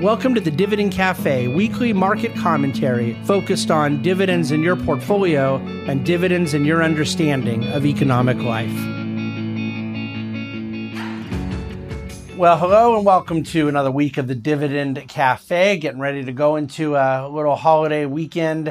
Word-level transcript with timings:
Welcome 0.00 0.34
to 0.34 0.40
the 0.40 0.50
Dividend 0.50 0.92
Cafe, 0.92 1.48
weekly 1.48 1.92
market 1.92 2.34
commentary 2.34 3.12
focused 3.24 3.70
on 3.70 4.00
dividends 4.00 4.50
in 4.50 4.62
your 4.62 4.74
portfolio 4.74 5.56
and 5.86 6.06
dividends 6.06 6.54
in 6.54 6.64
your 6.64 6.82
understanding 6.82 7.64
of 7.64 7.84
economic 7.84 8.38
life. 8.38 8.72
Well, 12.34 12.56
hello 12.56 12.96
and 12.96 13.04
welcome 13.04 13.42
to 13.42 13.68
another 13.68 13.90
week 13.90 14.16
of 14.16 14.26
the 14.26 14.34
Dividend 14.34 15.06
Cafe. 15.06 15.76
Getting 15.76 16.00
ready 16.00 16.24
to 16.24 16.32
go 16.32 16.56
into 16.56 16.96
a 16.96 17.28
little 17.28 17.54
holiday 17.54 18.06
weekend. 18.06 18.68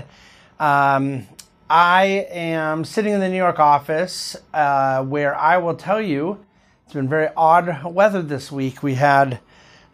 Um, 0.60 1.28
I 1.70 2.26
am 2.32 2.84
sitting 2.84 3.14
in 3.14 3.20
the 3.20 3.30
New 3.30 3.38
York 3.38 3.60
office 3.60 4.36
uh, 4.52 5.04
where 5.04 5.36
I 5.36 5.60
will 5.60 5.76
tell 5.76 6.02
you 6.02 6.44
it's 6.86 6.96
been 6.96 7.08
very 7.08 7.30
odd 7.38 7.84
weather 7.84 8.24
this 8.24 8.52
week. 8.52 8.82
We 8.82 8.96
had 8.96 9.40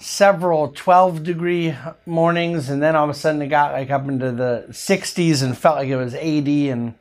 several 0.05 0.67
12 0.67 1.23
degree 1.23 1.75
mornings 2.05 2.69
and 2.69 2.81
then 2.81 2.95
all 2.95 3.05
of 3.05 3.09
a 3.09 3.13
sudden 3.13 3.41
it 3.41 3.47
got 3.47 3.71
like 3.71 3.89
up 3.89 4.07
into 4.07 4.31
the 4.31 4.63
60s 4.69 5.41
and 5.41 5.57
felt 5.57 5.77
like 5.77 5.89
it 5.89 5.95
was 5.95 6.13
80 6.13 6.69
and 6.69 6.93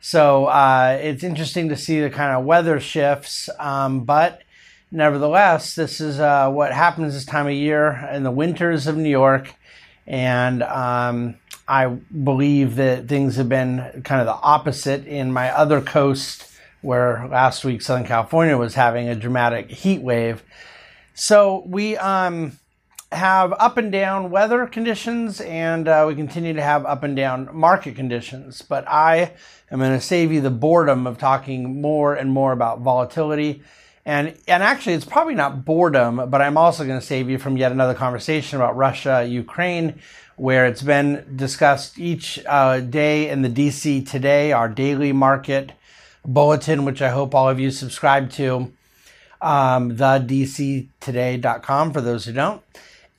so 0.00 0.46
uh, 0.46 0.98
it's 1.00 1.22
interesting 1.22 1.68
to 1.68 1.76
see 1.76 2.00
the 2.00 2.08
kind 2.08 2.34
of 2.34 2.46
weather 2.46 2.80
shifts 2.80 3.50
um, 3.58 4.04
but 4.04 4.40
nevertheless 4.90 5.74
this 5.74 6.00
is 6.00 6.18
uh, 6.20 6.50
what 6.50 6.72
happens 6.72 7.12
this 7.12 7.26
time 7.26 7.46
of 7.46 7.52
year 7.52 8.08
in 8.14 8.22
the 8.22 8.30
winters 8.30 8.86
of 8.86 8.96
new 8.96 9.10
york 9.10 9.54
and 10.06 10.62
um, 10.62 11.34
i 11.68 11.86
believe 11.86 12.76
that 12.76 13.08
things 13.08 13.36
have 13.36 13.50
been 13.50 14.02
kind 14.04 14.22
of 14.22 14.26
the 14.26 14.40
opposite 14.42 15.06
in 15.06 15.30
my 15.30 15.50
other 15.50 15.82
coast 15.82 16.50
where 16.80 17.28
last 17.28 17.62
week 17.62 17.82
southern 17.82 18.06
california 18.06 18.56
was 18.56 18.74
having 18.74 19.06
a 19.06 19.14
dramatic 19.14 19.70
heat 19.70 20.00
wave 20.00 20.42
so 21.22 21.62
we 21.68 21.96
um, 21.98 22.58
have 23.12 23.54
up 23.60 23.76
and 23.76 23.92
down 23.92 24.32
weather 24.32 24.66
conditions, 24.66 25.40
and 25.40 25.86
uh, 25.86 26.04
we 26.08 26.16
continue 26.16 26.52
to 26.52 26.60
have 26.60 26.84
up 26.84 27.04
and 27.04 27.14
down 27.14 27.48
market 27.52 27.94
conditions. 27.94 28.60
But 28.60 28.88
I 28.88 29.30
am 29.70 29.78
going 29.78 29.92
to 29.92 30.00
save 30.00 30.32
you 30.32 30.40
the 30.40 30.50
boredom 30.50 31.06
of 31.06 31.18
talking 31.18 31.80
more 31.80 32.12
and 32.12 32.32
more 32.32 32.50
about 32.50 32.80
volatility. 32.80 33.62
And, 34.04 34.36
and 34.48 34.64
actually, 34.64 34.94
it's 34.94 35.04
probably 35.04 35.36
not 35.36 35.64
boredom, 35.64 36.28
but 36.28 36.42
I'm 36.42 36.56
also 36.56 36.84
going 36.84 36.98
to 36.98 37.06
save 37.06 37.30
you 37.30 37.38
from 37.38 37.56
yet 37.56 37.70
another 37.70 37.94
conversation 37.94 38.56
about 38.56 38.76
Russia, 38.76 39.24
Ukraine, 39.24 40.00
where 40.34 40.66
it's 40.66 40.82
been 40.82 41.36
discussed 41.36 42.00
each 42.00 42.40
uh, 42.46 42.80
day 42.80 43.28
in 43.28 43.42
the 43.42 43.48
DC 43.48 44.10
Today, 44.10 44.50
our 44.50 44.68
daily 44.68 45.12
market 45.12 45.70
bulletin, 46.24 46.84
which 46.84 47.00
I 47.00 47.10
hope 47.10 47.32
all 47.32 47.48
of 47.48 47.60
you 47.60 47.70
subscribe 47.70 48.28
to 48.32 48.72
um, 49.42 49.96
thedctoday.com 49.96 51.92
for 51.92 52.00
those 52.00 52.24
who 52.24 52.32
don't. 52.32 52.62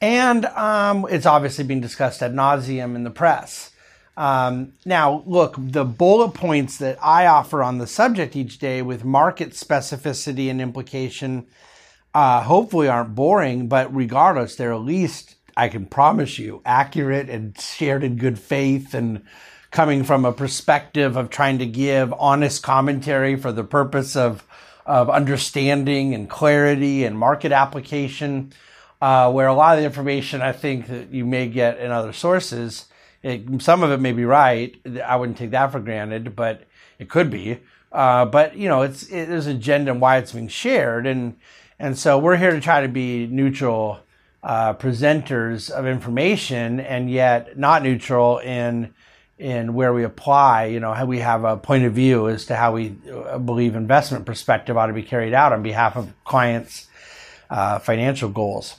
And 0.01 0.45
um, 0.45 1.05
it's 1.09 1.25
obviously 1.25 1.63
being 1.63 1.81
discussed 1.81 2.23
ad 2.23 2.33
nauseum 2.33 2.95
in 2.95 3.03
the 3.03 3.11
press. 3.11 3.71
Um, 4.15 4.73
now, 4.85 5.23
look, 5.25 5.55
the 5.57 5.85
bullet 5.85 6.33
points 6.33 6.77
that 6.77 6.97
I 7.01 7.25
offer 7.25 7.63
on 7.63 7.77
the 7.77 7.87
subject 7.87 8.35
each 8.35 8.59
day 8.59 8.81
with 8.81 9.03
market 9.03 9.51
specificity 9.51 10.49
and 10.49 10.61
implication 10.61 11.47
uh, 12.13 12.43
hopefully 12.43 12.87
aren't 12.87 13.15
boring, 13.15 13.67
but 13.67 13.93
regardless, 13.93 14.55
they're 14.55 14.73
at 14.73 14.81
least, 14.81 15.35
I 15.57 15.67
can 15.67 15.87
promise 15.87 16.37
you, 16.37 16.61
accurate 16.63 17.29
and 17.29 17.59
shared 17.59 18.03
in 18.03 18.17
good 18.17 18.37
faith 18.37 18.93
and 18.93 19.23
coming 19.71 20.03
from 20.03 20.23
a 20.23 20.31
perspective 20.31 21.17
of 21.17 21.31
trying 21.31 21.57
to 21.57 21.65
give 21.65 22.13
honest 22.13 22.61
commentary 22.61 23.35
for 23.35 23.51
the 23.51 23.63
purpose 23.63 24.15
of 24.15 24.45
of 24.85 25.09
understanding 25.09 26.13
and 26.13 26.29
clarity 26.29 27.05
and 27.05 27.17
market 27.17 27.51
application, 27.51 28.51
uh, 29.01 29.31
where 29.31 29.47
a 29.47 29.53
lot 29.53 29.75
of 29.75 29.81
the 29.81 29.85
information 29.85 30.41
I 30.41 30.51
think 30.51 30.87
that 30.87 31.11
you 31.11 31.25
may 31.25 31.47
get 31.47 31.79
in 31.79 31.91
other 31.91 32.13
sources, 32.13 32.85
it, 33.21 33.61
some 33.61 33.83
of 33.83 33.91
it 33.91 33.99
may 33.99 34.11
be 34.11 34.25
right. 34.25 34.75
I 35.05 35.15
wouldn't 35.15 35.37
take 35.37 35.51
that 35.51 35.71
for 35.71 35.79
granted, 35.79 36.35
but 36.35 36.63
it 36.99 37.09
could 37.09 37.29
be. 37.29 37.59
Uh, 37.91 38.25
but 38.25 38.57
you 38.57 38.67
know, 38.67 38.81
it's 38.81 39.03
it, 39.03 39.27
there's 39.27 39.47
an 39.47 39.57
agenda 39.57 39.91
and 39.91 40.01
why 40.01 40.17
it's 40.17 40.31
being 40.31 40.47
shared, 40.47 41.05
and 41.05 41.37
and 41.79 41.97
so 41.97 42.17
we're 42.17 42.37
here 42.37 42.51
to 42.51 42.59
try 42.59 42.81
to 42.81 42.87
be 42.87 43.27
neutral 43.27 43.99
uh, 44.41 44.73
presenters 44.73 45.69
of 45.69 45.85
information, 45.85 46.79
and 46.79 47.09
yet 47.09 47.57
not 47.57 47.83
neutral 47.83 48.39
in 48.39 48.93
in 49.43 49.73
where 49.73 49.93
we 49.93 50.05
apply, 50.05 50.65
you 50.67 50.79
know, 50.79 51.05
we 51.05 51.19
have 51.19 51.43
a 51.43 51.57
point 51.57 51.83
of 51.83 51.91
view 51.91 52.29
as 52.29 52.45
to 52.45 52.55
how 52.55 52.71
we 52.71 52.95
uh, 53.11 53.37
believe 53.37 53.75
investment 53.75 54.25
perspective 54.25 54.77
ought 54.77 54.87
to 54.87 54.93
be 54.93 55.03
carried 55.03 55.33
out 55.33 55.51
on 55.51 55.61
behalf 55.61 55.97
of 55.97 56.13
clients' 56.23 56.87
uh, 57.49 57.77
financial 57.79 58.29
goals. 58.29 58.77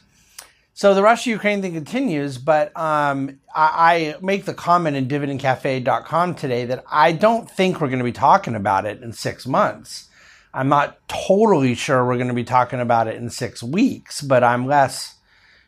So 0.73 0.95
the 0.95 1.03
Russia 1.03 1.31
Ukraine 1.31 1.61
thing 1.61 1.75
continues, 1.75 2.39
but 2.39 2.75
um, 2.79 3.39
I, 3.55 4.15
I, 4.17 4.25
make 4.25 4.47
the 4.47 4.55
comment 4.55 4.97
in 4.97 5.07
dividendcafe.com 5.07 6.35
today 6.35 6.65
that 6.65 6.83
I 6.91 7.13
don't 7.13 7.49
think 7.49 7.81
we're 7.81 7.89
going 7.89 7.99
to 7.99 8.05
be 8.05 8.11
talking 8.11 8.55
about 8.55 8.87
it 8.87 9.03
in 9.03 9.13
six 9.13 9.47
months. 9.47 10.09
I'm 10.55 10.71
not 10.71 10.97
totally 11.09 11.75
sure 11.75 12.07
we're 12.07 12.17
going 12.17 12.29
to 12.29 12.35
be 12.35 12.43
talking 12.43 12.81
about 12.81 13.07
it 13.07 13.17
in 13.17 13.29
six 13.29 13.63
weeks, 13.63 14.23
but 14.23 14.43
I'm 14.43 14.67
less 14.67 15.17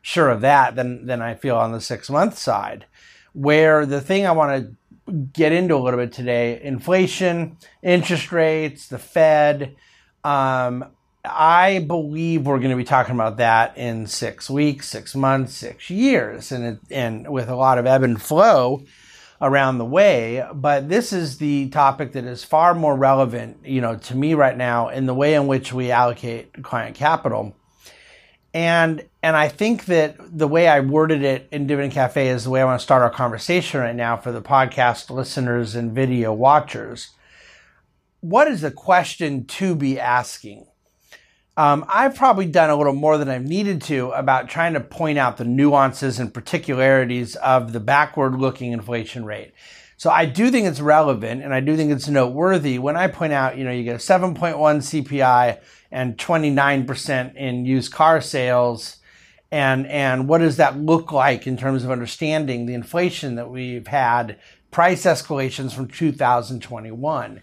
sure 0.01 0.31
of 0.31 0.41
that 0.41 0.75
than, 0.75 1.05
than 1.05 1.21
I 1.21 1.35
feel 1.35 1.57
on 1.57 1.73
the 1.73 1.83
six 1.83 2.09
month 2.09 2.39
side 2.39 2.87
where 3.37 3.85
the 3.85 4.01
thing 4.01 4.27
I 4.27 4.33
want 4.33 4.63
to 4.63 4.75
get 5.33 5.53
into 5.53 5.75
a 5.75 5.79
little 5.79 6.01
bit 6.01 6.13
today 6.13 6.61
inflation, 6.63 7.57
interest 7.83 8.33
rates, 8.33 8.89
the 8.89 8.99
Fed. 8.99 9.77
Um, 10.25 10.85
I 11.25 11.81
believe 11.81 12.47
we're 12.47 12.59
going 12.59 12.71
to 12.71 12.77
be 12.77 12.85
talking 12.85 13.15
about 13.15 13.39
that 13.39 13.77
in 13.77 14.07
six 14.07 14.49
weeks, 14.49 14.89
six 14.89 15.15
months, 15.15 15.55
six 15.55 15.91
years, 15.91 16.53
and 16.53 16.65
it, 16.65 16.79
and 16.91 17.33
with 17.33 17.49
a 17.49 17.57
lot 17.57 17.79
of 17.79 17.87
ebb 17.87 18.03
and 18.03 18.21
flow 18.21 18.85
around 19.41 19.79
the 19.79 19.85
way. 19.85 20.47
But 20.55 20.89
this 20.89 21.13
is 21.13 21.39
the 21.39 21.69
topic 21.71 22.13
that 22.13 22.25
is 22.25 22.45
far 22.45 22.75
more 22.75 22.97
relevant, 22.97 23.59
you 23.65 23.81
know, 23.81 23.97
to 23.97 24.15
me 24.15 24.35
right 24.35 24.57
now 24.57 24.89
in 24.89 25.07
the 25.07 25.15
way 25.15 25.35
in 25.35 25.47
which 25.47 25.73
we 25.73 25.91
allocate 25.91 26.63
client 26.63 26.97
capital. 26.97 27.55
And 28.57 29.05
and 29.23 29.37
I 29.37 29.49
think 29.49 29.85
that 29.85 30.17
the 30.19 30.49
way 30.49 30.67
I 30.67 30.81
worded 30.81 31.23
it 31.23 31.47
in 31.53 31.67
Dividend 31.67 31.93
Cafe 31.93 32.27
is 32.27 32.45
the 32.45 32.49
way 32.49 32.63
I 32.63 32.65
want 32.65 32.81
to 32.81 32.83
start 32.83 33.03
our 33.03 33.11
conversation 33.11 33.81
right 33.81 33.95
now 33.95 34.17
for 34.17 34.33
the 34.33 34.41
podcast 34.41 35.11
listeners 35.11 35.75
and 35.75 35.93
video 35.93 36.33
watchers. 36.33 37.11
What 38.21 38.49
is 38.49 38.63
the 38.63 38.71
question 38.71 39.45
to 39.45 39.75
be 39.75 40.01
asking? 40.01 40.67
Um, 41.59 41.85
I've 41.87 42.15
probably 42.15 42.47
done 42.47 42.71
a 42.71 42.77
little 42.77 42.95
more 42.95 43.19
than 43.19 43.29
I've 43.29 43.45
needed 43.45 43.83
to 43.83 44.13
about 44.13 44.49
trying 44.49 44.73
to 44.73 44.81
point 44.81 45.19
out 45.19 45.37
the 45.37 45.45
nuances 45.45 46.19
and 46.19 46.33
particularities 46.33 47.37
of 47.37 47.75
the 47.75 47.81
backward 47.81 48.37
looking 48.37 48.73
inflation 48.73 49.27
rate. 49.27 49.53
So 49.99 50.09
I 50.09 50.25
do 50.25 50.51
think 50.51 50.67
it's 50.67 50.81
relevant 50.81 51.43
and 51.43 51.53
I 51.53 51.61
do 51.61 51.77
think 51.77 51.93
it's 51.93 52.09
noteworthy 52.09 52.79
when 52.79 52.97
I 52.97 53.09
point 53.09 53.35
out, 53.35 53.59
you 53.59 53.65
know, 53.65 53.71
you 53.71 53.85
get 53.85 53.97
a 53.97 53.99
7.1 53.99 54.55
CPI 54.57 55.59
and 55.91 56.17
29% 56.17 57.35
in 57.37 57.67
used 57.67 57.93
car 57.93 58.21
sales. 58.21 58.97
And, 59.51 59.87
and 59.87 60.29
what 60.29 60.39
does 60.39 60.57
that 60.57 60.79
look 60.79 61.13
like 61.13 61.47
in 61.47 61.57
terms 61.57 61.85
of 61.85 61.91
understanding 61.91 62.67
the 62.67 62.75
inflation 62.75 63.37
that 63.37 63.51
we've 63.51 63.87
had, 63.87 64.39
price 64.71 65.05
escalations 65.05 65.73
from 65.73 65.89
2021? 65.89 67.43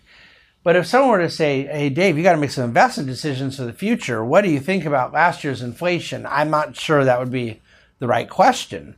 But 0.63 0.77
if 0.77 0.87
someone 0.87 1.11
were 1.11 1.19
to 1.19 1.29
say, 1.29 1.63
hey, 1.63 1.89
Dave, 1.89 2.17
you 2.17 2.23
got 2.23 2.33
to 2.33 2.37
make 2.37 2.51
some 2.51 2.63
investment 2.63 3.09
decisions 3.09 3.57
for 3.57 3.63
the 3.63 3.73
future, 3.73 4.23
what 4.23 4.43
do 4.43 4.49
you 4.49 4.61
think 4.61 4.85
about 4.85 5.11
last 5.11 5.43
year's 5.43 5.61
inflation? 5.61 6.25
I'm 6.25 6.49
not 6.49 6.77
sure 6.77 7.03
that 7.03 7.19
would 7.19 7.31
be 7.31 7.61
the 7.99 8.07
right 8.07 8.29
question. 8.29 8.95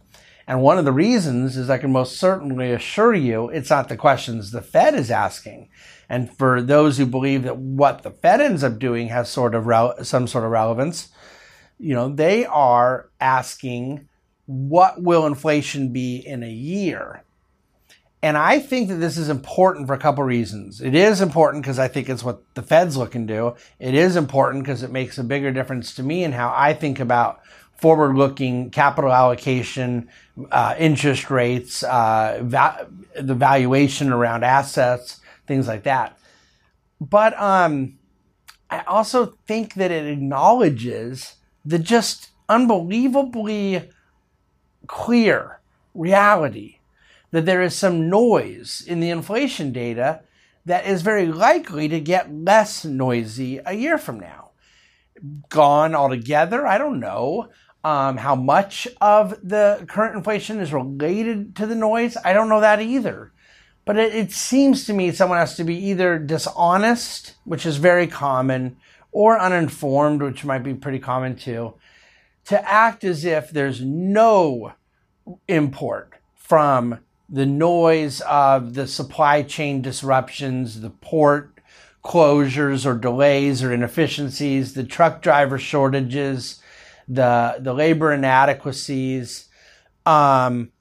And 0.48 0.62
one 0.62 0.78
of 0.78 0.86
the 0.86 0.92
reasons 0.92 1.58
is 1.58 1.70
I 1.70 1.78
can 1.78 1.92
most 1.92 2.18
certainly 2.18 2.72
assure 2.72 3.14
you 3.14 3.50
it's 3.50 3.70
not 3.70 3.90
the 3.90 3.98
questions 3.98 4.52
the 4.52 4.62
Fed 4.62 4.94
is 4.94 5.10
asking. 5.10 5.70
And 6.08 6.32
for 6.36 6.62
those 6.62 6.98
who 6.98 7.06
believe 7.06 7.44
that 7.44 7.58
what 7.58 8.04
the 8.04 8.12
Fed 8.12 8.42
ends 8.42 8.64
up 8.64 8.78
doing 8.78 9.08
has 9.08 9.30
sort 9.30 9.56
of 9.56 9.66
re- 9.66 9.94
some 10.04 10.28
sort 10.28 10.44
of 10.44 10.52
relevance, 10.52 11.10
you 11.80 11.96
know, 11.96 12.10
they 12.10 12.46
are 12.46 13.10
asking 13.20 14.08
what 14.46 15.02
will 15.02 15.26
inflation 15.26 15.92
be 15.92 16.18
in 16.18 16.44
a 16.44 16.50
year? 16.50 17.24
And 18.22 18.38
I 18.38 18.60
think 18.60 18.90
that 18.90 18.96
this 18.96 19.18
is 19.18 19.30
important 19.30 19.86
for 19.88 19.94
a 19.94 20.00
couple 20.00 20.24
reasons. 20.24 20.82
It 20.82 20.96
is 20.96 21.22
important 21.22 21.64
because 21.64 21.78
I 21.78 21.88
think 21.88 22.10
it's 22.10 22.24
what 22.24 22.42
the 22.56 22.64
Fed's 22.64 22.98
looking 22.98 23.28
to 23.28 23.34
do. 23.34 23.56
It 23.80 23.94
is 23.94 24.16
important 24.16 24.64
because 24.64 24.82
it 24.82 24.92
makes 24.92 25.18
a 25.18 25.24
bigger 25.24 25.52
difference 25.52 25.94
to 25.96 26.04
me 26.04 26.24
in 26.24 26.32
how 26.32 26.52
I 26.56 26.74
think 26.74 27.00
about 27.00 27.42
forward 27.78 28.16
looking 28.16 28.70
capital 28.70 29.12
allocation, 29.12 30.10
uh, 30.52 30.76
interest 30.78 31.30
rates, 31.30 31.84
uh, 31.84 32.40
va- 32.44 32.88
the 33.20 33.36
valuation 33.36 34.12
around 34.12 34.44
assets, 34.44 35.20
things 35.48 35.68
like 35.68 35.84
that. 35.84 36.18
But 37.02 37.40
um, 37.40 37.98
I 38.70 38.82
also 38.82 39.38
think 39.48 39.76
that 39.76 39.92
it 39.92 40.06
acknowledges 40.06 41.36
the 41.64 41.80
just 41.80 42.30
unbelievably 42.48 43.90
clear 44.88 45.60
reality 45.94 46.80
that 47.32 47.46
there 47.46 47.62
is 47.62 47.76
some 47.76 48.10
noise 48.10 48.84
in 48.86 49.00
the 49.00 49.10
inflation 49.10 49.72
data 49.72 50.22
that 50.66 50.86
is 50.86 51.02
very 51.02 51.28
likely 51.28 51.88
to 51.88 52.00
get 52.00 52.34
less 52.34 52.86
noisy 52.86 53.60
a 53.66 53.74
year 53.74 53.98
from 53.98 54.20
now. 54.20 54.52
Gone 55.50 55.96
altogether? 55.96 56.66
I 56.66 56.78
don't 56.78 57.00
know. 57.00 57.50
Um, 57.86 58.18
how 58.18 58.34
much 58.34 58.88
of 59.00 59.38
the 59.48 59.86
current 59.88 60.16
inflation 60.16 60.60
is 60.60 60.74
related 60.74 61.56
to 61.58 61.68
the 61.68 61.76
noise? 61.76 62.18
I 62.26 62.34
don't 62.34 62.50
know 62.50 62.62
that 62.62 62.82
either. 62.82 63.32
But 63.86 63.98
it, 63.98 64.16
it 64.16 64.32
seems 64.32 64.86
to 64.86 64.94
me 64.94 65.12
someone 65.12 65.38
has 65.38 65.56
to 65.58 65.64
be 65.64 65.76
either 65.76 66.18
dishonest, 66.18 67.36
which 67.44 67.64
is 67.64 67.78
very 67.78 68.08
common, 68.08 68.78
or 69.12 69.40
uninformed, 69.40 70.24
which 70.24 70.44
might 70.44 70.64
be 70.64 70.74
pretty 70.74 70.98
common 70.98 71.36
too, 71.36 71.76
to 72.46 72.68
act 72.68 73.04
as 73.04 73.24
if 73.24 73.52
there's 73.52 73.82
no 73.82 74.74
import 75.48 76.16
from 76.34 76.98
the 77.30 77.46
noise 77.46 78.20
of 78.22 78.74
the 78.74 78.88
supply 78.88 79.44
chain 79.44 79.84
disruptions, 79.84 80.82
the 80.82 80.90
port 80.90 81.60
closures 82.04 82.84
or 82.84 82.96
delays 82.96 83.62
or 83.62 83.72
inefficiencies, 83.72 84.74
the 84.74 84.84
truck 84.84 85.22
driver 85.22 85.60
shortages, 85.60 86.64
the 87.08 87.58
the 87.60 87.74
labor 87.74 88.12
inadequacies. 88.12 89.48
Um, 90.06 90.72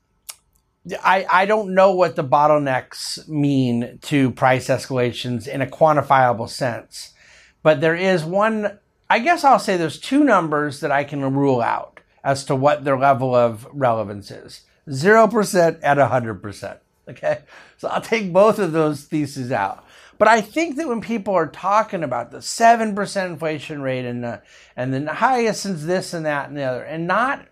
I, 1.02 1.26
I 1.30 1.46
don't 1.46 1.74
know 1.74 1.92
what 1.92 2.14
the 2.14 2.24
bottlenecks 2.24 3.26
mean 3.26 3.98
to 4.02 4.30
price 4.32 4.68
escalations 4.68 5.48
in 5.48 5.62
a 5.62 5.66
quantifiable 5.66 6.48
sense, 6.48 7.14
but 7.62 7.80
there 7.80 7.96
is 7.96 8.24
one. 8.24 8.78
I 9.08 9.18
guess 9.18 9.44
I'll 9.44 9.58
say 9.58 9.76
there's 9.76 9.98
two 9.98 10.24
numbers 10.24 10.80
that 10.80 10.90
I 10.90 11.04
can 11.04 11.34
rule 11.34 11.60
out 11.60 12.00
as 12.22 12.44
to 12.46 12.56
what 12.56 12.84
their 12.84 12.98
level 12.98 13.34
of 13.34 13.66
relevance 13.72 14.30
is: 14.30 14.62
zero 14.90 15.26
percent 15.26 15.78
and 15.82 16.00
hundred 16.00 16.42
percent. 16.42 16.80
Okay, 17.08 17.40
so 17.76 17.88
I'll 17.88 18.00
take 18.00 18.32
both 18.32 18.58
of 18.58 18.72
those 18.72 19.04
theses 19.04 19.52
out. 19.52 19.83
But 20.18 20.28
I 20.28 20.40
think 20.40 20.76
that 20.76 20.88
when 20.88 21.00
people 21.00 21.34
are 21.34 21.46
talking 21.46 22.04
about 22.04 22.30
the 22.30 22.38
7% 22.38 23.26
inflation 23.26 23.82
rate 23.82 24.04
and 24.04 24.22
the, 24.22 24.42
and 24.76 24.94
the 24.94 25.12
highest 25.12 25.62
since 25.62 25.84
this 25.84 26.14
and 26.14 26.24
that 26.26 26.48
and 26.48 26.56
the 26.56 26.62
other, 26.62 26.82
and 26.82 27.06
not 27.06 27.46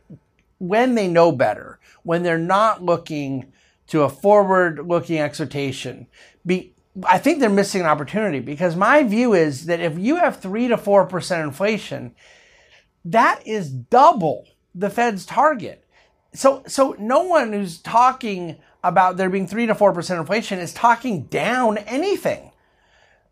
when 0.59 0.95
they 0.95 1.09
know 1.09 1.33
better, 1.33 1.81
when 2.05 2.23
they're 2.23 2.39
not 2.39 2.83
looking 2.83 3.53
to 3.89 4.03
a 4.03 4.09
forward 4.09 4.87
looking 4.87 5.19
exhortation, 5.19 6.07
be, 6.47 6.75
I 7.05 7.19
think 7.19 7.41
they're 7.41 7.51
missing 7.51 7.81
an 7.81 7.89
opportunity 7.89 8.39
because 8.41 8.77
my 8.77 9.03
view 9.03 9.35
is 9.35 9.67
that 9.67 9.81
if 9.81 9.99
you 9.99 10.17
have 10.17 10.41
3 10.41 10.69
to 10.69 10.77
4% 10.77 11.43
inflation, 11.43 12.15
that 13.05 13.45
is 13.47 13.71
double 13.71 14.47
the 14.75 14.89
Fed's 14.89 15.27
target. 15.27 15.85
So, 16.35 16.63
so 16.67 16.95
no 16.99 17.25
one 17.25 17.53
who's 17.53 17.79
talking 17.79 18.59
about 18.85 19.17
there 19.17 19.31
being 19.31 19.49
3 19.49 19.67
to 19.67 19.75
4% 19.75 20.21
inflation 20.21 20.59
is 20.61 20.73
talking 20.73 21.25
down 21.25 21.79
anything 21.79 22.52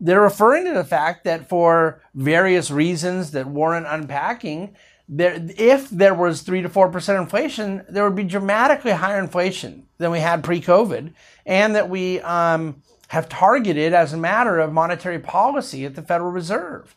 they're 0.01 0.19
referring 0.19 0.65
to 0.65 0.73
the 0.73 0.83
fact 0.83 1.23
that 1.25 1.47
for 1.47 2.01
various 2.15 2.71
reasons 2.71 3.31
that 3.31 3.45
warrant 3.45 3.85
unpacking, 3.87 4.75
there, 5.07 5.35
if 5.57 5.89
there 5.89 6.15
was 6.15 6.41
three 6.41 6.63
to 6.63 6.69
four 6.69 6.89
percent 6.89 7.21
inflation, 7.21 7.85
there 7.87 8.03
would 8.03 8.15
be 8.15 8.23
dramatically 8.23 8.91
higher 8.91 9.19
inflation 9.19 9.87
than 9.99 10.09
we 10.09 10.19
had 10.19 10.43
pre-COVID, 10.43 11.13
and 11.45 11.75
that 11.75 11.89
we 11.89 12.19
um, 12.21 12.81
have 13.09 13.29
targeted 13.29 13.93
as 13.93 14.11
a 14.11 14.17
matter 14.17 14.57
of 14.57 14.73
monetary 14.73 15.19
policy 15.19 15.85
at 15.85 15.95
the 15.95 16.01
Federal 16.01 16.31
Reserve. 16.31 16.95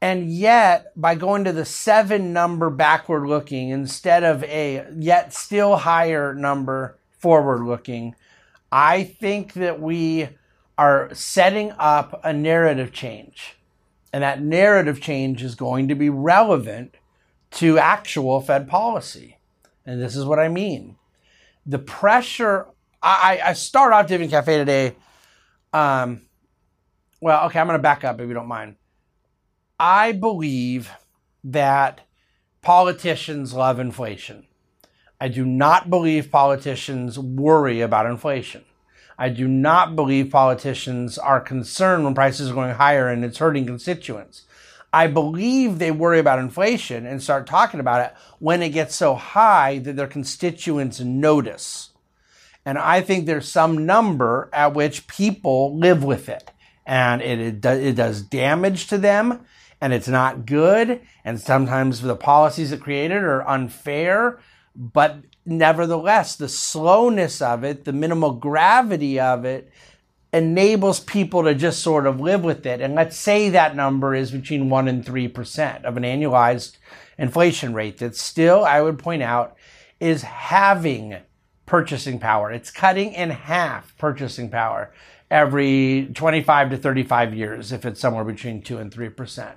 And 0.00 0.32
yet, 0.32 0.92
by 0.96 1.14
going 1.14 1.44
to 1.44 1.52
the 1.52 1.64
seven 1.64 2.32
number 2.32 2.70
backward 2.70 3.26
looking 3.26 3.68
instead 3.68 4.24
of 4.24 4.42
a 4.44 4.86
yet 4.96 5.32
still 5.32 5.76
higher 5.76 6.34
number 6.34 6.98
forward 7.10 7.62
looking, 7.64 8.14
I 8.72 9.04
think 9.04 9.54
that 9.54 9.80
we 9.80 10.30
are 10.78 11.12
setting 11.12 11.72
up 11.72 12.20
a 12.24 12.32
narrative 12.32 12.92
change. 12.92 13.56
And 14.12 14.22
that 14.22 14.40
narrative 14.40 15.00
change 15.00 15.42
is 15.42 15.56
going 15.56 15.88
to 15.88 15.94
be 15.94 16.08
relevant 16.08 16.94
to 17.50 17.78
actual 17.78 18.40
Fed 18.40 18.68
policy. 18.68 19.38
And 19.84 20.00
this 20.00 20.14
is 20.16 20.24
what 20.24 20.38
I 20.38 20.48
mean. 20.48 20.96
The 21.66 21.78
pressure, 21.78 22.66
I, 23.02 23.40
I 23.44 23.52
start 23.52 23.92
off 23.92 24.06
Dividend 24.06 24.30
Cafe 24.30 24.56
today. 24.56 24.94
Um, 25.72 26.22
well, 27.20 27.46
okay, 27.46 27.58
I'm 27.58 27.66
going 27.66 27.78
to 27.78 27.82
back 27.82 28.04
up 28.04 28.20
if 28.20 28.28
you 28.28 28.34
don't 28.34 28.46
mind. 28.46 28.76
I 29.78 30.12
believe 30.12 30.90
that 31.44 32.02
politicians 32.62 33.52
love 33.52 33.78
inflation. 33.78 34.46
I 35.20 35.28
do 35.28 35.44
not 35.44 35.90
believe 35.90 36.30
politicians 36.30 37.18
worry 37.18 37.80
about 37.80 38.06
inflation. 38.06 38.64
I 39.18 39.28
do 39.28 39.48
not 39.48 39.96
believe 39.96 40.30
politicians 40.30 41.18
are 41.18 41.40
concerned 41.40 42.04
when 42.04 42.14
prices 42.14 42.50
are 42.50 42.54
going 42.54 42.74
higher 42.74 43.08
and 43.08 43.24
it's 43.24 43.38
hurting 43.38 43.66
constituents. 43.66 44.42
I 44.92 45.08
believe 45.08 45.78
they 45.78 45.90
worry 45.90 46.18
about 46.18 46.38
inflation 46.38 47.04
and 47.04 47.22
start 47.22 47.46
talking 47.46 47.80
about 47.80 48.06
it 48.06 48.16
when 48.38 48.62
it 48.62 48.70
gets 48.70 48.94
so 48.94 49.16
high 49.16 49.78
that 49.80 49.96
their 49.96 50.06
constituents 50.06 51.00
notice. 51.00 51.90
And 52.64 52.78
I 52.78 53.00
think 53.00 53.26
there's 53.26 53.50
some 53.50 53.86
number 53.86 54.48
at 54.52 54.74
which 54.74 55.06
people 55.08 55.76
live 55.76 56.04
with 56.04 56.28
it. 56.28 56.50
And 56.86 57.20
it, 57.20 57.40
it, 57.40 57.60
do, 57.60 57.70
it 57.70 57.96
does 57.96 58.22
damage 58.22 58.86
to 58.86 58.98
them 58.98 59.44
and 59.80 59.92
it's 59.92 60.08
not 60.08 60.46
good. 60.46 61.00
And 61.24 61.40
sometimes 61.40 62.00
the 62.00 62.16
policies 62.16 62.72
it 62.72 62.80
created 62.80 63.22
are 63.22 63.46
unfair, 63.48 64.38
but 64.74 65.18
nevertheless, 65.48 66.36
the 66.36 66.48
slowness 66.48 67.40
of 67.40 67.64
it, 67.64 67.84
the 67.84 67.92
minimal 67.92 68.32
gravity 68.32 69.18
of 69.18 69.44
it, 69.44 69.70
enables 70.32 71.00
people 71.00 71.42
to 71.44 71.54
just 71.54 71.82
sort 71.82 72.06
of 72.06 72.20
live 72.20 72.44
with 72.44 72.66
it. 72.66 72.80
And 72.80 72.94
let's 72.94 73.16
say 73.16 73.48
that 73.48 73.74
number 73.74 74.14
is 74.14 74.30
between 74.30 74.68
1% 74.68 74.88
and 74.88 75.04
3% 75.04 75.84
of 75.84 75.96
an 75.96 76.02
annualized 76.02 76.76
inflation 77.16 77.72
rate 77.72 77.98
that 77.98 78.14
still, 78.14 78.64
I 78.64 78.82
would 78.82 78.98
point 78.98 79.22
out, 79.22 79.56
is 80.00 80.22
having 80.22 81.16
purchasing 81.64 82.18
power. 82.18 82.52
It's 82.52 82.70
cutting 82.70 83.14
in 83.14 83.30
half 83.30 83.96
purchasing 83.96 84.50
power 84.50 84.92
every 85.30 86.10
25 86.14 86.70
to 86.70 86.76
35 86.76 87.34
years 87.34 87.72
if 87.72 87.84
it's 87.84 88.00
somewhere 88.00 88.24
between 88.24 88.62
2 88.62 88.78
and 88.78 88.92
3%. 88.92 89.52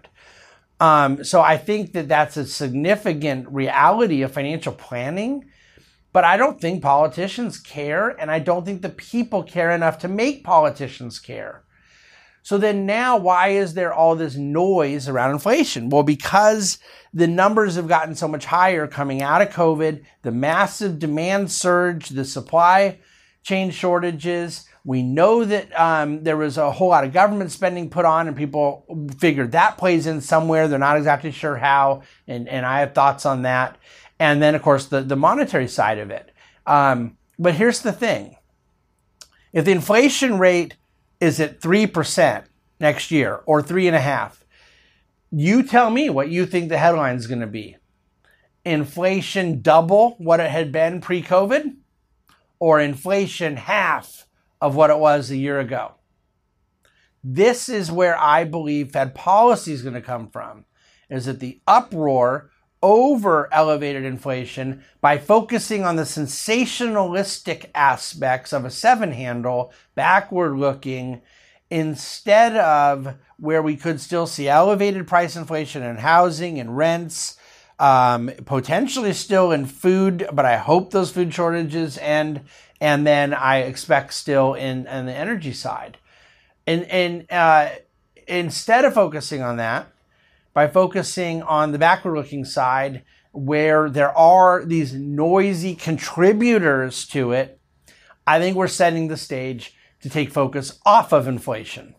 Um, 0.80 1.24
so 1.24 1.42
I 1.42 1.58
think 1.58 1.94
that 1.94 2.08
that's 2.08 2.38
a 2.38 2.46
significant 2.46 3.48
reality 3.50 4.24
of 4.24 4.32
financial 4.32 4.74
planning 4.74 5.46
but 6.14 6.24
I 6.24 6.38
don't 6.38 6.60
think 6.60 6.82
politicians 6.82 7.58
care, 7.58 8.10
and 8.10 8.30
I 8.30 8.40
don't 8.40 8.66
think 8.66 8.82
the 8.82 8.90
people 8.90 9.44
care 9.44 9.72
enough 9.72 10.00
to 10.00 10.08
make 10.08 10.44
politicians 10.44 11.20
care. 11.20 11.64
So 12.44 12.58
then 12.58 12.86
now, 12.86 13.18
why 13.18 13.50
is 13.50 13.76
there 13.76 13.94
all 13.94 14.16
this 14.16 14.36
noise 14.36 15.08
around 15.08 15.32
inflation? 15.32 15.90
Well, 15.90 16.04
because 16.04 16.80
the 17.14 17.28
numbers 17.28 17.76
have 17.76 17.88
gotten 17.88 18.16
so 18.16 18.28
much 18.28 18.46
higher 18.46 18.88
coming 18.88 19.22
out 19.22 19.42
of 19.42 19.50
COVID, 19.50 20.04
the 20.24 20.32
massive 20.32 20.98
demand 20.98 21.52
surge, 21.52 22.10
the 22.10 22.26
supply 22.26 23.00
chain 23.44 23.70
shortages. 23.70 24.68
We 24.84 25.04
know 25.04 25.46
that 25.46 25.80
um, 25.80 26.24
there 26.24 26.38
was 26.38 26.58
a 26.58 26.72
whole 26.72 26.90
lot 26.90 27.04
of 27.04 27.14
government 27.14 27.52
spending 27.52 27.92
put 27.92 28.06
on, 28.06 28.28
and 28.28 28.36
people 28.36 28.86
figured 29.20 29.52
that 29.52 29.78
plays 29.78 30.08
in 30.08 30.22
somewhere. 30.22 30.68
They're 30.68 30.80
not 30.80 30.98
exactly 30.98 31.32
sure 31.32 31.58
how, 31.58 32.02
and, 32.28 32.50
and 32.50 32.66
I 32.66 32.80
have 32.80 32.96
thoughts 32.96 33.26
on 33.28 33.44
that 33.44 33.78
and 34.22 34.42
then 34.42 34.54
of 34.54 34.62
course 34.62 34.86
the, 34.86 35.02
the 35.02 35.16
monetary 35.16 35.68
side 35.68 35.98
of 35.98 36.12
it. 36.12 36.32
Um, 36.68 37.18
but 37.40 37.56
here's 37.56 37.82
the 37.82 37.92
thing: 37.92 38.38
if 39.52 39.66
the 39.66 39.72
inflation 39.72 40.38
rate 40.38 40.78
is 41.20 41.40
at 41.40 41.60
three 41.60 41.88
percent 41.88 42.46
next 42.80 43.10
year 43.12 43.42
or 43.46 43.62
three 43.62 43.88
and 43.88 43.96
a 43.96 44.02
half, 44.14 44.46
you 45.32 45.64
tell 45.64 45.90
me 45.90 46.10
what 46.10 46.30
you 46.30 46.46
think 46.46 46.70
the 46.70 46.78
headline 46.78 47.16
is 47.16 47.28
going 47.28 47.42
to 47.42 47.48
be. 47.48 47.78
Inflation 48.64 49.62
double 49.62 50.12
what 50.20 50.40
it 50.40 50.52
had 50.52 50.72
been 50.72 51.02
pre-COVID, 51.02 51.78
or 52.60 52.80
inflation 52.80 53.56
half 53.58 54.28
of 54.60 54.76
what 54.76 54.92
it 54.92 55.00
was 55.00 55.32
a 55.32 55.38
year 55.38 55.60
ago. 55.60 55.96
This 57.24 57.70
is 57.70 57.92
where 57.92 58.18
I 58.20 58.44
believe 58.44 58.92
Fed 58.92 59.16
policy 59.16 59.74
is 59.74 59.82
going 59.82 59.96
to 59.96 60.02
come 60.02 60.30
from. 60.30 60.66
Is 61.10 61.26
that 61.26 61.40
the 61.40 61.60
uproar 61.66 62.52
over 62.82 63.48
elevated 63.54 64.04
inflation 64.04 64.84
by 65.02 65.18
focusing 65.18 65.84
on 65.84 65.96
the 65.96 66.04
sensationalistic 66.04 67.70
aspects 67.76 68.54
of 68.54 68.66
a 68.66 68.72
seven 68.72 69.12
handle, 69.12 69.72
backward 69.96 70.58
looking, 70.58 71.22
instead 71.70 72.58
of 72.58 73.16
where 73.38 73.62
we 73.62 73.76
could 73.76 74.00
still 74.00 74.28
see 74.28 74.48
elevated 74.48 75.08
price 75.08 75.36
inflation 75.36 75.84
in 75.84 75.98
housing 75.98 76.60
and 76.60 76.78
rents, 76.78 77.38
um, 77.80 78.30
potentially 78.46 79.14
still 79.14 79.52
in 79.52 79.66
food, 79.66 80.28
but 80.32 80.46
I 80.46 80.58
hope 80.58 80.92
those 80.92 81.12
food 81.12 81.34
shortages 81.34 81.98
end. 81.98 82.42
And 82.80 83.06
then 83.06 83.34
I 83.34 83.60
expect 83.60 84.14
still 84.14 84.54
in, 84.54 84.88
in 84.88 85.06
the 85.06 85.14
energy 85.14 85.54
side. 85.54 85.98
And, 86.68 86.84
and 86.86 87.32
uh, 87.32 87.70
instead 88.28 88.86
of 88.86 88.94
focusing 88.94 89.42
on 89.42 89.58
that, 89.58 89.92
by 90.54 90.68
focusing 90.68 91.42
on 91.44 91.72
the 91.72 91.80
backward 91.80 92.16
looking 92.16 92.46
side 92.46 93.04
where 93.32 93.90
there 93.90 94.16
are 94.18 94.66
these 94.66 94.94
noisy 94.94 95.76
contributors 95.76 97.08
to 97.08 97.32
it, 97.32 97.60
I 98.28 98.40
think 98.40 98.58
we're 98.58 98.68
setting 98.68 99.08
the 99.08 99.18
stage 99.18 99.76
to 100.02 100.10
take 100.10 100.32
focus 100.32 100.80
off 100.86 101.14
of 101.14 101.28
inflation. 101.28 101.96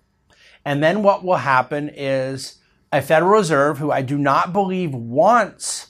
And 0.64 0.82
then 0.82 1.02
what 1.02 1.24
will 1.24 1.36
happen 1.36 1.90
is 1.94 2.58
a 2.92 3.00
Federal 3.00 3.32
Reserve 3.32 3.78
who 3.78 3.90
I 3.90 4.02
do 4.02 4.18
not 4.18 4.52
believe 4.52 4.94
wants 4.94 5.88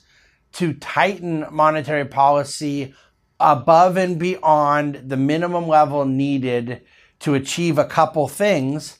to 0.53 0.73
tighten 0.73 1.45
monetary 1.51 2.05
policy 2.05 2.93
above 3.39 3.97
and 3.97 4.17
beyond 4.17 5.09
the 5.09 5.17
minimum 5.17 5.67
level 5.67 6.05
needed 6.05 6.81
to 7.19 7.33
achieve 7.33 7.77
a 7.77 7.85
couple 7.85 8.27
things, 8.27 8.99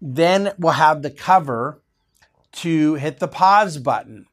then 0.00 0.52
we'll 0.58 0.72
have 0.72 1.02
the 1.02 1.10
cover 1.10 1.82
to 2.54 2.94
hit 2.94 3.18
the 3.18 3.28
pause 3.28 3.78
button. 3.78 4.26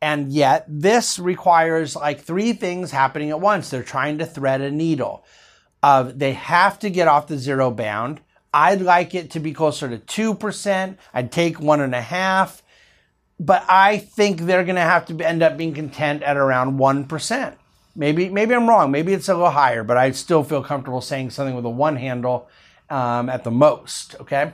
And 0.00 0.32
yet, 0.32 0.64
this 0.68 1.18
requires 1.18 1.94
like 1.94 2.20
three 2.20 2.52
things 2.52 2.90
happening 2.90 3.30
at 3.30 3.40
once. 3.40 3.70
They're 3.70 3.84
trying 3.84 4.18
to 4.18 4.26
thread 4.26 4.60
a 4.60 4.70
needle. 4.70 5.24
Uh, 5.82 6.10
they 6.14 6.32
have 6.32 6.78
to 6.80 6.90
get 6.90 7.08
off 7.08 7.28
the 7.28 7.38
zero 7.38 7.70
bound. 7.70 8.20
I'd 8.52 8.80
like 8.80 9.14
it 9.14 9.30
to 9.30 9.40
be 9.40 9.52
closer 9.52 9.88
to 9.88 9.98
2%. 10.34 10.96
I'd 11.14 11.32
take 11.32 11.60
one 11.60 11.80
and 11.80 11.94
a 11.94 12.02
half. 12.02 12.62
But 13.38 13.64
I 13.68 13.98
think 13.98 14.40
they're 14.40 14.64
going 14.64 14.76
to 14.76 14.82
have 14.82 15.06
to 15.06 15.18
end 15.20 15.42
up 15.42 15.56
being 15.56 15.74
content 15.74 16.22
at 16.22 16.36
around 16.36 16.78
1%. 16.78 17.56
Maybe, 17.94 18.28
maybe 18.28 18.54
I'm 18.54 18.68
wrong. 18.68 18.90
Maybe 18.90 19.12
it's 19.12 19.28
a 19.28 19.34
little 19.34 19.50
higher, 19.50 19.84
but 19.84 19.96
I 19.96 20.10
still 20.12 20.44
feel 20.44 20.62
comfortable 20.62 21.00
saying 21.00 21.30
something 21.30 21.54
with 21.54 21.64
a 21.64 21.70
one 21.70 21.96
handle 21.96 22.48
um, 22.90 23.28
at 23.28 23.44
the 23.44 23.50
most. 23.50 24.16
Okay. 24.20 24.52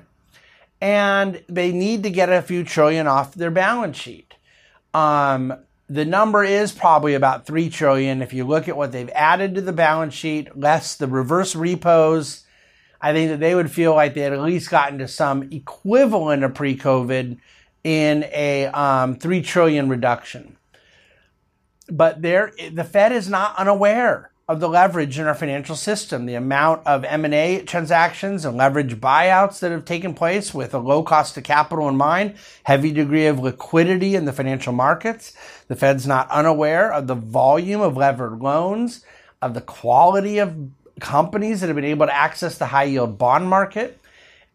And 0.80 1.42
they 1.48 1.72
need 1.72 2.04
to 2.04 2.10
get 2.10 2.30
a 2.30 2.42
few 2.42 2.62
trillion 2.64 3.06
off 3.06 3.34
their 3.34 3.50
balance 3.50 3.96
sheet. 3.96 4.34
Um, 4.94 5.54
the 5.88 6.04
number 6.04 6.44
is 6.44 6.72
probably 6.72 7.14
about 7.14 7.46
3 7.46 7.70
trillion 7.70 8.20
if 8.20 8.32
you 8.32 8.44
look 8.44 8.68
at 8.68 8.76
what 8.76 8.92
they've 8.92 9.10
added 9.14 9.54
to 9.54 9.60
the 9.60 9.72
balance 9.72 10.14
sheet 10.14 10.56
less 10.56 10.94
the 10.96 11.06
reverse 11.06 11.56
repos 11.56 12.44
i 13.00 13.12
think 13.12 13.30
that 13.30 13.40
they 13.40 13.54
would 13.54 13.70
feel 13.70 13.94
like 13.94 14.14
they 14.14 14.20
had 14.20 14.32
at 14.32 14.40
least 14.40 14.70
gotten 14.70 14.98
to 14.98 15.08
some 15.08 15.48
equivalent 15.50 16.44
of 16.44 16.54
pre-covid 16.54 17.38
in 17.84 18.24
a 18.32 18.66
um, 18.66 19.16
3 19.16 19.42
trillion 19.42 19.88
reduction 19.88 20.56
but 21.90 22.20
there 22.20 22.52
the 22.72 22.84
fed 22.84 23.12
is 23.12 23.28
not 23.28 23.56
unaware 23.56 24.30
of 24.48 24.60
the 24.60 24.68
leverage 24.68 25.18
in 25.18 25.26
our 25.26 25.34
financial 25.34 25.76
system, 25.76 26.24
the 26.24 26.34
amount 26.34 26.86
of 26.86 27.04
M&A 27.04 27.60
transactions 27.62 28.46
and 28.46 28.56
leverage 28.56 28.98
buyouts 28.98 29.58
that 29.58 29.70
have 29.70 29.84
taken 29.84 30.14
place 30.14 30.54
with 30.54 30.72
a 30.72 30.78
low 30.78 31.02
cost 31.02 31.36
of 31.36 31.44
capital 31.44 31.86
in 31.86 31.96
mind, 31.96 32.34
heavy 32.64 32.90
degree 32.90 33.26
of 33.26 33.38
liquidity 33.38 34.14
in 34.14 34.24
the 34.24 34.32
financial 34.32 34.72
markets. 34.72 35.34
The 35.68 35.76
Fed's 35.76 36.06
not 36.06 36.30
unaware 36.30 36.90
of 36.90 37.06
the 37.06 37.14
volume 37.14 37.82
of 37.82 37.98
levered 37.98 38.40
loans, 38.40 39.04
of 39.42 39.52
the 39.52 39.60
quality 39.60 40.38
of 40.38 40.56
companies 40.98 41.60
that 41.60 41.66
have 41.66 41.76
been 41.76 41.84
able 41.84 42.06
to 42.06 42.16
access 42.16 42.56
the 42.56 42.66
high 42.66 42.84
yield 42.84 43.18
bond 43.18 43.50
market. 43.50 44.00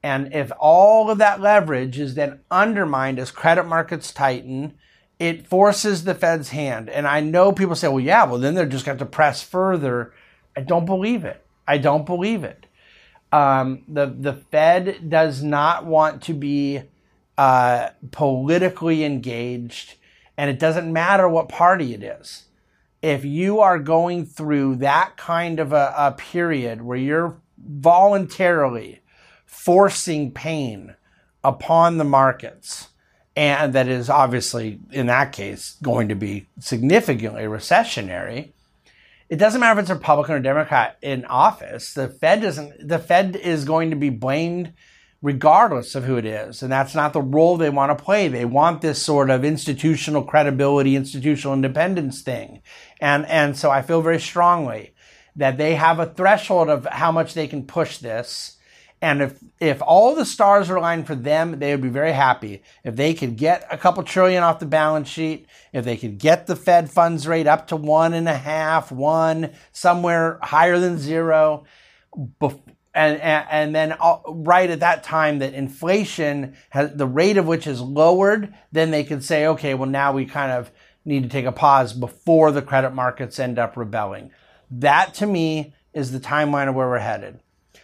And 0.02 0.34
if 0.34 0.52
all 0.60 1.12
of 1.12 1.20
that 1.20 1.40
leverage 1.40 2.00
is 2.00 2.16
then 2.16 2.40
undermined 2.50 3.20
as 3.20 3.30
credit 3.30 3.66
markets 3.66 4.12
tighten, 4.12 4.74
it 5.24 5.48
forces 5.48 6.04
the 6.04 6.14
Fed's 6.14 6.50
hand. 6.50 6.90
And 6.90 7.08
I 7.08 7.22
know 7.22 7.54
people 7.54 7.76
say, 7.76 7.88
well, 7.88 8.02
yeah, 8.02 8.26
well, 8.26 8.40
then 8.40 8.56
they're 8.56 8.66
just 8.66 8.86
going 8.86 8.98
to 8.98 9.06
press 9.06 9.42
further. 9.42 10.14
I 10.54 10.60
don't 10.60 10.86
believe 10.86 11.24
it. 11.24 11.46
I 11.66 11.78
don't 11.78 12.06
believe 12.06 12.44
it. 12.44 12.66
Um, 13.32 13.84
the, 13.88 14.06
the 14.08 14.34
Fed 14.34 15.10
does 15.10 15.42
not 15.42 15.86
want 15.86 16.24
to 16.24 16.34
be 16.34 16.82
uh, 17.38 17.92
politically 18.12 19.06
engaged, 19.06 19.96
and 20.36 20.50
it 20.50 20.60
doesn't 20.60 20.92
matter 20.92 21.30
what 21.30 21.48
party 21.48 21.94
it 21.94 22.04
is. 22.04 22.48
If 23.02 23.24
you 23.24 23.62
are 23.62 23.80
going 23.80 24.26
through 24.26 24.76
that 24.78 25.16
kind 25.16 25.58
of 25.62 25.72
a, 25.72 25.94
a 25.98 26.12
period 26.12 26.82
where 26.82 26.98
you're 26.98 27.38
voluntarily 27.58 29.00
forcing 29.46 30.32
pain 30.34 30.96
upon 31.46 31.96
the 31.96 32.04
markets, 32.04 32.90
and 33.36 33.74
that 33.74 33.88
is 33.88 34.10
obviously 34.10 34.80
in 34.92 35.08
that 35.08 35.32
case 35.32 35.78
going 35.82 36.10
to 36.10 36.16
be 36.16 36.48
significantly 36.60 37.44
recessionary. 37.44 38.50
It 39.30 39.38
doesn't 39.38 39.60
matter 39.60 39.80
if 39.80 39.84
it's 39.84 39.92
Republican 39.92 40.36
or 40.36 40.40
Democrat 40.40 40.98
in 41.02 41.26
office. 41.26 41.94
The 41.94 42.08
Fed 42.08 42.42
doesn't. 42.42 42.88
The 42.88 43.00
Fed 43.00 43.36
is 43.36 43.66
going 43.66 43.90
to 43.90 43.96
be 43.96 44.10
blamed 44.10 44.74
regardless 45.24 45.96
of 45.96 46.04
who 46.04 46.18
it 46.18 46.26
is, 46.26 46.62
and 46.62 46.72
that's 46.72 46.94
not 46.94 47.14
the 47.14 47.22
role 47.22 47.58
they 47.58 47.70
want 47.70 47.98
to 47.98 48.04
play. 48.04 48.28
They 48.28 48.46
want 48.46 48.82
this 48.82 49.02
sort 49.02 49.30
of 49.30 49.44
institutional 49.44 50.24
credibility, 50.24 50.96
institutional 50.96 51.54
independence 51.54 52.22
thing, 52.22 52.62
and 53.02 53.26
and 53.26 53.58
so 53.58 53.72
I 53.72 53.82
feel 53.82 54.02
very 54.02 54.20
strongly 54.20 54.94
that 55.36 55.58
they 55.58 55.76
have 55.76 56.00
a 56.00 56.06
threshold 56.06 56.70
of 56.70 56.86
how 56.86 57.12
much 57.12 57.34
they 57.34 57.48
can 57.48 57.66
push 57.66 57.98
this 57.98 58.58
and 59.04 59.22
if 59.22 59.44
if 59.60 59.82
all 59.82 60.16
the 60.16 60.24
stars 60.24 60.70
are 60.70 60.78
aligned 60.78 61.08
for 61.08 61.14
them, 61.14 61.60
they 61.60 61.72
would 61.72 61.82
be 61.82 61.90
very 61.90 62.14
happy 62.14 62.64
if 62.86 62.96
they 62.96 63.14
could 63.14 63.36
get 63.36 63.68
a 63.70 63.78
couple 63.78 64.02
trillion 64.02 64.44
off 64.44 64.60
the 64.60 64.66
balance 64.66 65.10
sheet, 65.10 65.46
if 65.74 65.84
they 65.84 65.98
could 65.98 66.18
get 66.18 66.48
the 66.48 66.56
Fed 66.56 66.90
funds 66.90 67.28
rate 67.28 67.46
up 67.46 67.68
to 67.68 67.76
one 67.76 68.14
and 68.14 68.30
a 68.30 68.38
half, 68.38 68.94
one, 68.94 69.52
somewhere 69.74 70.40
higher 70.42 70.80
than 70.80 70.98
zero, 70.98 71.66
and 72.42 72.62
and, 72.94 73.46
and 73.52 73.76
then 73.76 73.94
right 74.26 74.70
at 74.70 74.80
that 74.80 75.04
time 75.04 75.40
that 75.40 75.54
inflation 75.54 76.56
has 76.70 76.96
the 76.96 77.06
rate 77.06 77.36
of 77.36 77.46
which 77.46 77.68
is 77.68 77.82
lowered, 77.82 78.54
then 78.72 78.92
they 78.92 79.04
could 79.04 79.22
say, 79.22 79.48
okay, 79.48 79.74
well 79.74 79.90
now 79.90 80.14
we 80.14 80.26
kind 80.26 80.54
of 80.54 80.72
need 81.04 81.24
to 81.24 81.30
take 81.30 81.46
a 81.46 81.52
pause 81.52 81.92
before 81.92 82.54
the 82.54 82.62
credit 82.62 82.92
markets 82.92 83.38
end 83.38 83.60
up 83.60 83.76
rebelling. 83.76 84.32
That 84.72 85.14
to 85.16 85.28
me 85.28 85.74
is 85.94 86.14
the 86.14 86.22
timeline 86.22 86.70
of 86.70 86.76
where 86.76 86.88
we're 86.88 87.00
headed. 87.00 87.42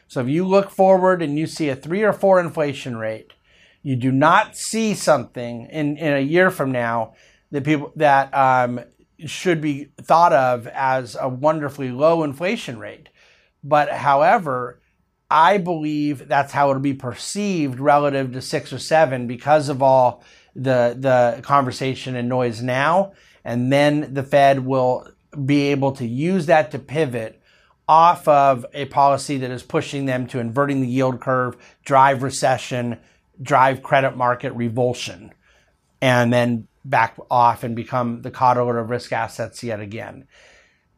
So 0.08 0.22
if 0.22 0.28
you 0.28 0.46
look 0.46 0.70
forward 0.70 1.22
and 1.22 1.38
you 1.38 1.48
see 1.48 1.70
a 1.70 1.76
three 1.76 2.04
or 2.04 2.14
four 2.14 2.40
inflation 2.40 2.98
rate, 2.98 3.34
you 3.82 3.96
do 3.96 4.12
not 4.12 4.56
see 4.56 4.94
something 4.94 5.68
in, 5.72 5.98
in 5.98 6.14
a 6.14 6.20
year 6.20 6.52
from 6.52 6.72
now 6.72 7.14
that 7.52 7.64
people 7.64 7.92
that 7.96 8.34
um, 8.34 8.82
should 9.26 9.62
be 9.62 9.90
thought 10.02 10.34
of 10.34 10.68
as 10.68 11.18
a 11.20 11.30
wonderfully 11.30 11.92
low 11.92 12.24
inflation 12.24 12.80
rate. 12.80 13.10
But 13.64 13.90
however, 13.90 14.82
I 15.30 15.58
believe 15.58 16.28
that's 16.28 16.54
how 16.54 16.70
it'll 16.70 16.82
be 16.82 16.94
perceived 16.94 17.80
relative 17.80 18.34
to 18.34 18.42
six 18.42 18.74
or 18.74 18.80
seven 18.80 19.28
because 19.28 19.70
of 19.70 19.82
all 19.82 20.24
the 20.56 20.96
the 20.98 21.42
conversation 21.44 22.16
and 22.16 22.28
noise 22.28 22.62
now. 22.62 23.14
And 23.44 23.72
then 23.72 24.14
the 24.14 24.24
Fed 24.24 24.66
will 24.66 25.08
be 25.46 25.68
able 25.68 25.92
to 25.94 26.06
use 26.06 26.48
that 26.48 26.72
to 26.72 26.80
pivot 26.80 27.42
off 27.90 28.28
of 28.28 28.68
a 28.76 28.86
policy 28.86 29.40
that 29.40 29.50
is 29.50 29.64
pushing 29.64 30.06
them 30.06 30.28
to 30.28 30.38
inverting 30.40 30.80
the 30.80 30.88
yield 30.88 31.20
curve, 31.20 31.58
drive 31.84 32.22
recession, 32.22 33.00
drive 33.42 33.82
credit 33.82 34.16
market 34.16 34.54
revulsion, 34.54 35.34
and 36.00 36.32
then 36.32 36.68
back 36.86 37.18
off 37.32 37.64
and 37.64 37.76
become 37.76 38.22
the 38.22 38.30
coddler 38.30 38.78
of 38.78 38.92
risk 38.92 39.12
assets 39.12 39.64
yet 39.64 39.80
again. 39.80 40.28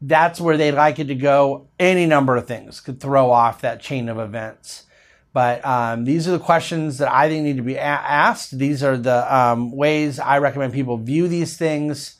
That's 0.02 0.38
where 0.38 0.58
they'd 0.58 0.72
like 0.72 0.98
it 0.98 1.06
to 1.06 1.14
go. 1.14 1.68
Any 1.78 2.04
number 2.04 2.36
of 2.36 2.46
things 2.46 2.80
could 2.80 3.00
throw 3.00 3.30
off 3.30 3.62
that 3.62 3.80
chain 3.80 4.10
of 4.10 4.18
events. 4.18 4.84
But 5.32 5.64
um, 5.64 6.04
these 6.04 6.28
are 6.28 6.32
the 6.32 6.38
questions 6.38 6.98
that 6.98 7.10
I 7.10 7.26
think 7.30 7.44
need 7.44 7.56
to 7.56 7.62
be 7.62 7.76
a- 7.76 7.80
asked. 7.80 8.58
These 8.58 8.82
are 8.82 8.98
the 8.98 9.34
um, 9.34 9.72
ways 9.72 10.18
I 10.18 10.38
recommend 10.38 10.74
people 10.74 10.98
view 10.98 11.26
these 11.26 11.56
things 11.56 12.16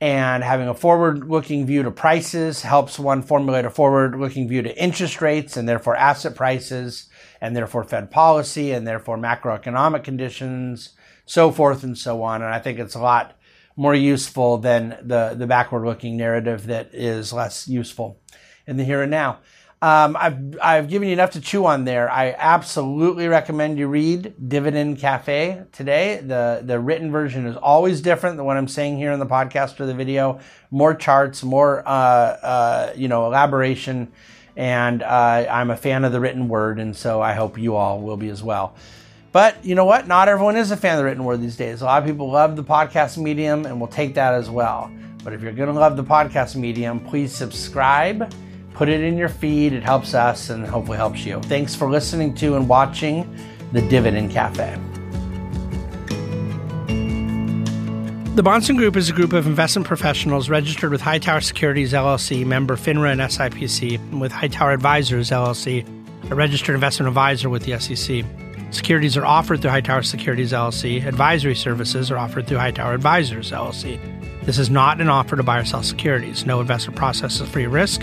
and 0.00 0.42
having 0.42 0.68
a 0.68 0.74
forward 0.74 1.28
looking 1.28 1.66
view 1.66 1.82
to 1.82 1.90
prices 1.90 2.62
helps 2.62 2.98
one 2.98 3.22
formulate 3.22 3.66
a 3.66 3.70
forward 3.70 4.18
looking 4.18 4.48
view 4.48 4.62
to 4.62 4.82
interest 4.82 5.20
rates 5.20 5.56
and 5.56 5.68
therefore 5.68 5.94
asset 5.94 6.34
prices 6.34 7.10
and 7.40 7.54
therefore 7.54 7.84
Fed 7.84 8.10
policy 8.10 8.72
and 8.72 8.86
therefore 8.86 9.18
macroeconomic 9.18 10.02
conditions, 10.02 10.90
so 11.26 11.50
forth 11.50 11.82
and 11.82 11.98
so 11.98 12.22
on. 12.22 12.42
And 12.42 12.52
I 12.52 12.58
think 12.58 12.78
it's 12.78 12.94
a 12.94 13.00
lot 13.00 13.36
more 13.76 13.94
useful 13.94 14.58
than 14.58 14.98
the, 15.02 15.34
the 15.36 15.46
backward 15.46 15.84
looking 15.84 16.16
narrative 16.16 16.66
that 16.66 16.94
is 16.94 17.32
less 17.32 17.68
useful 17.68 18.20
in 18.66 18.76
the 18.76 18.84
here 18.84 19.02
and 19.02 19.10
now. 19.10 19.40
Um, 19.82 20.14
I've, 20.20 20.58
I've 20.62 20.88
given 20.90 21.08
you 21.08 21.14
enough 21.14 21.30
to 21.30 21.40
chew 21.40 21.64
on 21.64 21.86
there. 21.86 22.10
I 22.10 22.34
absolutely 22.36 23.28
recommend 23.28 23.78
you 23.78 23.88
read 23.88 24.34
Dividend 24.46 24.98
Cafe 24.98 25.62
today. 25.72 26.20
The, 26.22 26.60
the 26.62 26.78
written 26.78 27.10
version 27.10 27.46
is 27.46 27.56
always 27.56 28.02
different 28.02 28.36
than 28.36 28.44
what 28.44 28.58
I'm 28.58 28.68
saying 28.68 28.98
here 28.98 29.10
in 29.10 29.18
the 29.18 29.26
podcast 29.26 29.80
or 29.80 29.86
the 29.86 29.94
video. 29.94 30.40
More 30.70 30.94
charts, 30.94 31.42
more, 31.42 31.82
uh, 31.88 31.90
uh, 31.90 32.92
you 32.94 33.08
know, 33.08 33.24
elaboration. 33.24 34.12
And 34.54 35.02
uh, 35.02 35.46
I'm 35.50 35.70
a 35.70 35.76
fan 35.76 36.04
of 36.04 36.12
the 36.12 36.20
written 36.20 36.48
word, 36.48 36.78
and 36.78 36.94
so 36.94 37.22
I 37.22 37.32
hope 37.32 37.56
you 37.56 37.74
all 37.74 38.02
will 38.02 38.18
be 38.18 38.28
as 38.28 38.42
well. 38.42 38.74
But 39.32 39.64
you 39.64 39.74
know 39.74 39.86
what? 39.86 40.06
Not 40.06 40.28
everyone 40.28 40.56
is 40.56 40.72
a 40.72 40.76
fan 40.76 40.94
of 40.94 40.98
the 40.98 41.04
written 41.04 41.24
word 41.24 41.40
these 41.40 41.56
days. 41.56 41.80
A 41.80 41.86
lot 41.86 42.02
of 42.02 42.06
people 42.06 42.30
love 42.30 42.54
the 42.54 42.64
podcast 42.64 43.16
medium 43.16 43.64
and 43.64 43.80
will 43.80 43.86
take 43.88 44.14
that 44.16 44.34
as 44.34 44.50
well. 44.50 44.92
But 45.24 45.32
if 45.32 45.40
you're 45.40 45.52
going 45.52 45.72
to 45.72 45.80
love 45.80 45.96
the 45.96 46.04
podcast 46.04 46.54
medium, 46.54 47.00
please 47.00 47.34
subscribe 47.34 48.30
Put 48.74 48.88
it 48.88 49.00
in 49.02 49.16
your 49.18 49.28
feed. 49.28 49.72
It 49.72 49.82
helps 49.82 50.14
us 50.14 50.50
and 50.50 50.66
hopefully 50.66 50.96
helps 50.96 51.24
you. 51.24 51.40
Thanks 51.42 51.74
for 51.74 51.90
listening 51.90 52.34
to 52.36 52.56
and 52.56 52.68
watching 52.68 53.36
the 53.72 53.82
Dividend 53.82 54.30
Cafe. 54.30 54.78
The 58.36 58.42
Bahnsen 58.42 58.76
Group 58.76 58.96
is 58.96 59.10
a 59.10 59.12
group 59.12 59.32
of 59.32 59.46
investment 59.46 59.86
professionals 59.86 60.48
registered 60.48 60.92
with 60.92 61.00
Hightower 61.00 61.40
Securities 61.40 61.92
LLC, 61.92 62.46
member 62.46 62.76
FINRA 62.76 63.12
and 63.12 63.20
SIPC, 63.20 63.96
and 63.96 64.20
with 64.20 64.32
Hightower 64.32 64.70
Advisors 64.70 65.30
LLC, 65.30 65.84
a 66.30 66.34
registered 66.34 66.74
investment 66.74 67.08
advisor 67.08 67.50
with 67.50 67.64
the 67.64 67.78
SEC. 67.78 68.24
Securities 68.70 69.16
are 69.16 69.26
offered 69.26 69.60
through 69.60 69.72
Hightower 69.72 70.02
Securities 70.02 70.52
LLC. 70.52 71.04
Advisory 71.04 71.56
services 71.56 72.10
are 72.10 72.16
offered 72.16 72.46
through 72.46 72.58
Hightower 72.58 72.94
Advisors 72.94 73.50
LLC. 73.50 74.00
This 74.44 74.58
is 74.58 74.70
not 74.70 75.00
an 75.00 75.08
offer 75.08 75.36
to 75.36 75.42
buy 75.42 75.58
or 75.58 75.64
sell 75.64 75.82
securities. 75.82 76.46
No 76.46 76.60
investment 76.60 76.96
process 76.96 77.40
is 77.40 77.48
free 77.48 77.66
risk. 77.66 78.02